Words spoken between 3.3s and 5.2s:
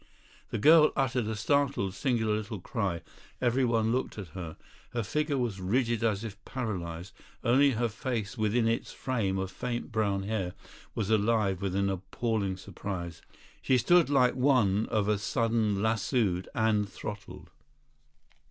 everyone looked at her. Her